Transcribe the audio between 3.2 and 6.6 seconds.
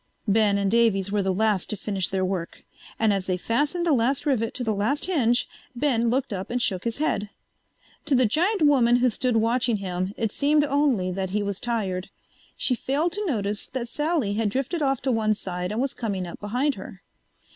they fastened the last rivet to the last hinge Ben looked up and